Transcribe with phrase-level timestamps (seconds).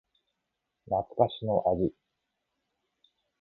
[0.87, 1.93] 懐かしの味